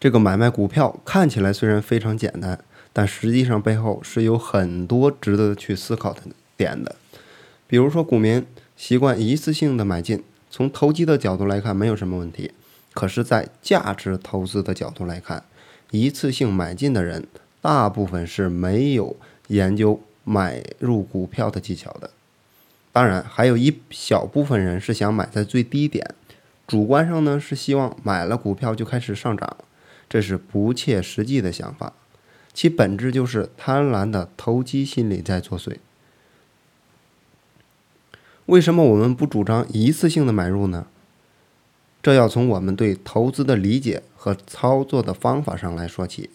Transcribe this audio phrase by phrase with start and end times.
[0.00, 2.58] 这个买卖股票看起来虽然非常简单，
[2.92, 6.22] 但实际上背后是有很多值得去思考的
[6.56, 6.94] 点的。
[7.66, 12.52] 比如说，股民习惯一次性的买进，从投机的角度来看没有什么问题。
[12.94, 15.42] 可是，在价值投资的角度来看，
[15.90, 17.26] 一次性买进的人
[17.60, 19.16] 大部分是没有
[19.48, 22.10] 研究买入股票的技巧的。
[22.92, 26.14] 当然，还有一小部分人是想买在最低点，
[26.66, 29.56] 主观上呢是希望买了股票就开始上涨，
[30.08, 31.92] 这是不切实际的想法，
[32.52, 35.76] 其本质就是贪婪的投机心理在作祟。
[38.46, 40.86] 为什么我们不主张一次性的买入呢？
[42.00, 46.30] 这要从我们对投资的理解和操作的方法上来说起。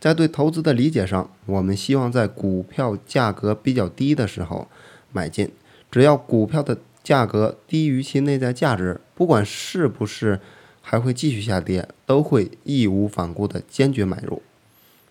[0.00, 4.66] 在对投资的理解上，我们希望在股票价格比较低的时候
[5.12, 5.52] 买进，
[5.92, 10.40] 只要股票的价格低于其内在价值，不管是不是
[10.82, 14.42] 还会继续下跌，都会义无反顾的坚决买入。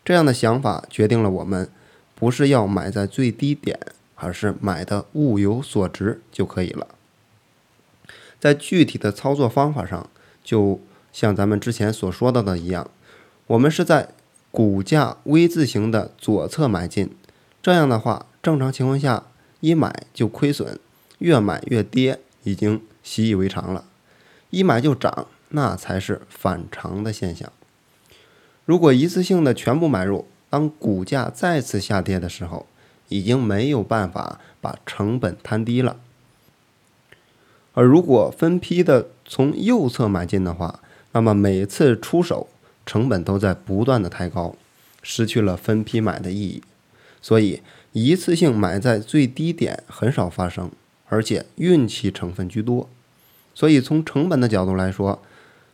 [0.05, 1.67] 这样的想法决定了我们
[2.13, 3.79] 不是要买在最低点。
[4.23, 6.89] 而是买的物有所值就可以了。
[8.39, 10.07] 在具体的操作方法上，
[10.43, 10.79] 就
[11.11, 12.87] 像咱们之前所说到的一样，
[13.47, 14.09] 我们是在
[14.51, 17.09] 股价 V 字形的左侧买进。
[17.63, 19.23] 这样的话，正常情况下
[19.59, 20.79] 一买就亏损，
[21.17, 23.85] 越买越跌，已经习以为常了。
[24.51, 27.51] 一买就涨，那才是反常的现象。
[28.65, 32.65] 如果一次性的全部买入，当股价再次下跌的时候，
[33.09, 35.97] 已经没有办法把成本摊低了，
[37.73, 40.79] 而如果分批的从右侧买进的话，
[41.11, 42.47] 那么每次出手
[42.85, 44.55] 成本都在不断的抬高，
[45.03, 46.63] 失去了分批买的意义。
[47.21, 50.71] 所以一次性买在最低点很少发生，
[51.09, 52.89] 而且运气成分居多。
[53.53, 55.21] 所以从成本的角度来说，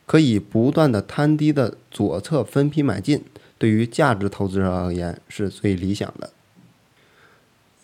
[0.08, 3.24] 可以不断的摊低的左侧分批买进，
[3.60, 6.32] 对于价值投资者而言是最理想的。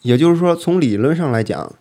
[0.01, 1.75] 也就是说，从理论上来讲，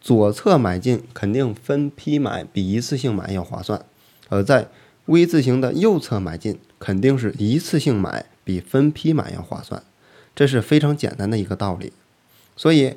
[0.00, 3.80] 左侧买进肯定分批买比一次性买要划算；
[4.28, 4.68] 而在
[5.06, 9.82] V 字形的右侧买进，肯定是一次性买比分批买要划算。
[10.34, 11.92] 这是非常简单的一个道理。
[12.56, 12.94] 所以，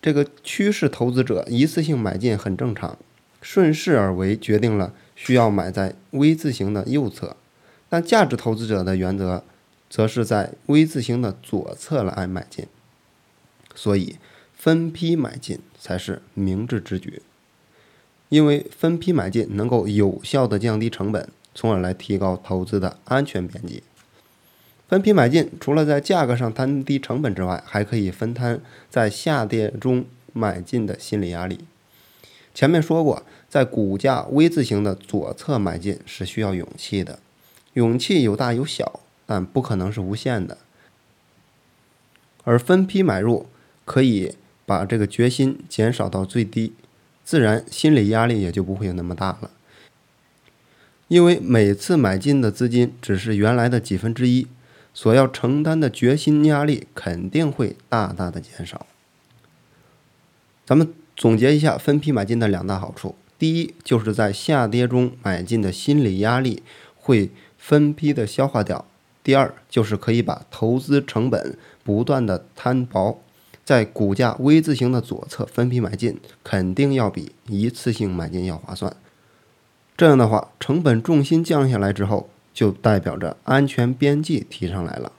[0.00, 2.96] 这个趋势投资者一次性买进很正常，
[3.40, 7.36] 顺势而为决定了需要买在 V 字形的右侧。
[7.88, 9.44] 但价值投资者的原则，
[9.88, 12.66] 则是在 V 字形的左侧来买进。
[13.74, 14.16] 所以，
[14.54, 17.22] 分批买进才是明智之举，
[18.28, 23.82] 因为分批买进能够有效的降低成本，从而来提高投资的安全边际。
[24.88, 28.60] 分批买进除了在价格上摊低成本之外，还可以分摊
[28.90, 31.60] 在下跌中买进的心理压力。
[32.54, 37.18] 前面说过，在股价 V 字形的左侧买进是需要勇气的，
[37.74, 40.56] 勇气有大有小，但不可能是无限的。
[42.44, 43.46] 而分批买入。
[43.86, 44.34] 可以
[44.64, 46.72] 把这个决心减少到最低，
[47.22, 49.50] 自然心理压力也就不会有那么大了。
[51.08, 54.46] 因为每次买进的资金只是原来的几分之一，
[54.94, 58.86] 所要承担的决心压力肯定会大大的减少。
[60.64, 66.62] 咱们总结一下分批买进的两大好处：第一，就是在下跌中买进的心理压力
[66.96, 68.84] 会分批的消化掉；
[69.22, 73.20] 第二，就是可以把投资成本不断的摊薄。
[73.64, 78.94] 在股价 V 字形的左侧分批买进，肯定要比一次性买进要划算。
[79.96, 85.12] 这样的话，成本重心降下来之后，就代表着安全边际提上来了。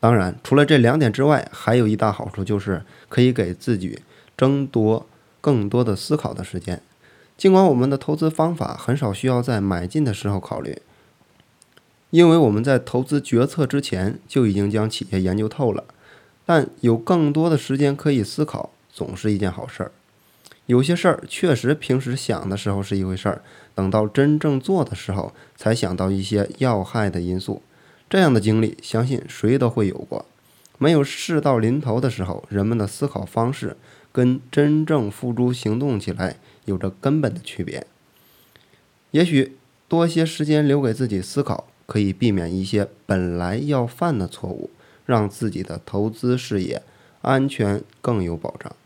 [0.00, 4.00] 当然，除了这两点之外，还有一大好处就是可以给自己
[4.40, 5.06] 争夺
[5.42, 6.80] 更多的思考的时间。
[7.36, 10.80] 尽管我们的投资方法很少需要在买进的时候考虑，
[12.08, 15.84] 因为我们在投资决策之前就已经将企业研究透了。
[16.46, 19.92] 但有更多的时间可以思考，总是一件好事儿。
[20.64, 23.42] 有些事儿确实平时想的时候是一回事儿，
[23.74, 27.60] 等到真正做的时候才想到一些要害的因素。
[28.08, 30.24] 这样的经历，相信谁都会有过。
[30.78, 33.76] 没有事到临头的时候，人们的思考方式
[34.12, 37.86] 跟真正付诸行动起来有着根本的区别。
[39.10, 39.56] 也许
[39.88, 44.70] 多些时间留给自己思考，可以避免一些本来要犯的错误。
[45.06, 46.84] 让自己的投资事业
[47.22, 48.76] 安全更有保障，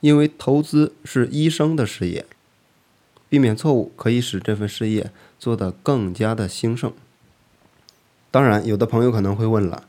[0.00, 2.26] 因为投资是医生的事业，
[3.28, 6.92] 避免错误可以使这份事业做得更加的兴盛。
[8.32, 9.84] 当然，有的朋友可能会问了：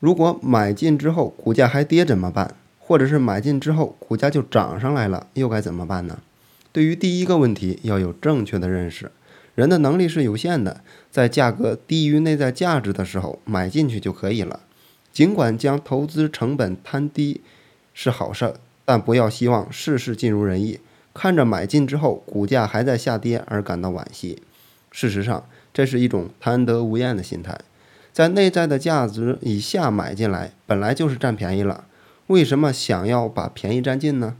[0.00, 2.56] 如果买进之后股价还跌怎么办？
[2.88, 6.20] 或者是买进之后股价就涨上来了，又该怎么办呢？
[6.72, 9.12] 对于第一个问题要有正确的认识，
[9.54, 10.80] 人的能力是有限的，
[11.10, 14.60] 在价格低于内在价值的时候买进去就可以了。
[15.12, 17.42] 尽管将投资成本摊低
[17.92, 18.54] 是好事，
[18.86, 20.80] 但不要希望事事尽如人意，
[21.12, 24.40] 看着买进之后股价还在下跌而感到惋惜。
[24.90, 25.44] 事实上，
[25.74, 27.58] 这是一种贪得无厌的心态。
[28.14, 31.84] 在内在的价值以下买进来，本来就是占便宜了，
[32.28, 34.36] 为什么想要把便宜占尽呢？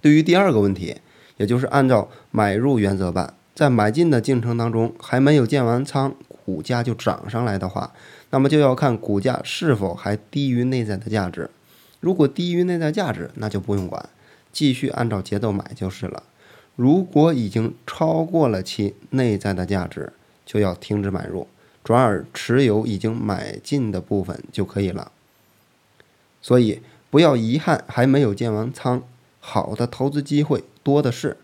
[0.00, 0.96] 对于第二个问题，
[1.36, 6.14] 也就是按照买入原则办，在买进的进程当中还没有建完仓，
[6.44, 7.92] 股价就涨上来的话，
[8.30, 11.48] 那么就要看股价是否还低于内在的价值。
[12.00, 14.08] 如果低于内在价值，那就不用管，
[14.52, 16.24] 继续按照节奏买就是了。
[16.74, 20.12] 如果已经超过了其内在的价值，
[20.44, 21.46] 就要停止买入，
[21.84, 25.12] 转而持有已经买进的部分就可以了。
[26.46, 29.02] 所以不要遗憾还没有建完仓，
[29.40, 31.38] 好的投资机会多的是，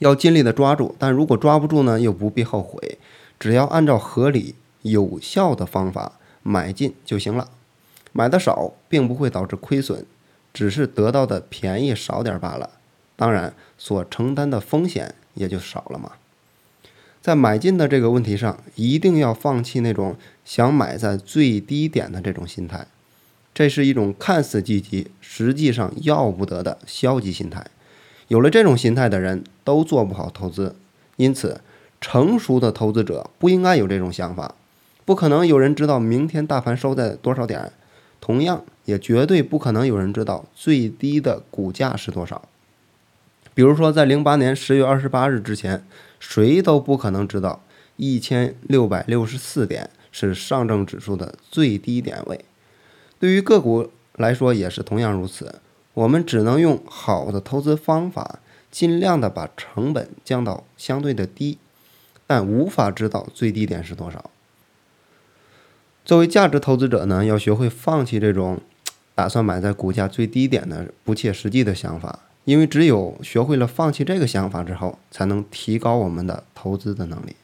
[0.00, 0.94] 要尽力的抓住。
[0.98, 2.98] 但如果抓不住呢，又不必后悔，
[3.40, 6.12] 只要按照合理有效的方法
[6.42, 7.48] 买进就行了。
[8.12, 10.04] 买的少并不会导致亏损，
[10.52, 12.68] 只是得到的便宜少点罢了。
[13.16, 16.12] 当然，所承担的风险也就少了嘛。
[17.22, 22.86] 在买进的这个问题上，一定要放弃那种想买在最低点的这种心态，
[23.56, 27.64] 这是一种看似积极，实际上要不得的消极心态。
[28.28, 30.76] 有了这种心态的人，都做不好投资。
[31.16, 31.62] 因此，
[31.98, 34.54] 成熟的投资者不应该有这种想法。
[35.06, 37.72] 不可能有人知道明天大盘收在多少点，
[38.20, 42.46] 同样也绝对不可能有人知道最低的股价是多少。
[43.54, 45.82] 比如说，在零八年十月二十八日之前，
[46.20, 47.62] 谁都不可能知道
[47.96, 52.44] 一千六百六十四点是上证指数的最低点位。
[53.18, 55.60] 对于个股来说也是同样如此。
[55.94, 58.40] 我们只能用好的投资方法，
[58.70, 61.58] 尽量的把成本降到相对的低，
[62.26, 64.30] 但无法知道最低点是多少。
[66.04, 68.60] 作为价值投资者呢，要学会放弃这种
[69.14, 72.20] 打算买在股价最低点的不切实际的想法。
[72.44, 77.34] 因为只有学会了放弃这个想法之后，才能提高我们的投资的能力。